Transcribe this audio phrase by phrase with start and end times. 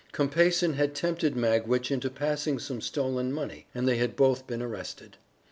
[0.13, 5.15] Compeyson had tempted Magwitch into passing some stolen money and they had both been arrested.